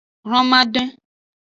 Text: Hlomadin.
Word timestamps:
Hlomadin. 0.29 0.87